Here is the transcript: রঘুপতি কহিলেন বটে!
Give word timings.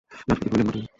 রঘুপতি 0.21 0.47
কহিলেন 0.49 0.67
বটে! 0.67 0.81